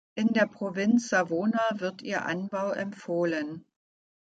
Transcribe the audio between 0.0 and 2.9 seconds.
In der Provinz Savona wird ihr Anbau